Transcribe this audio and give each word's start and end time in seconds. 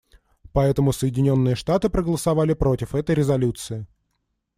Поэтому 0.51 0.93
Соединенные 0.93 1.53
Штаты 1.53 1.87
проголосовали 1.87 2.55
против 2.55 2.95
этой 2.95 3.13
резолюции. 3.13 3.85